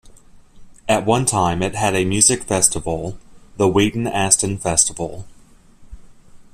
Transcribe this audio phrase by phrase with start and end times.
[0.89, 3.19] At one time it had a music festival,
[3.57, 5.27] the Wheaton Aston Festival.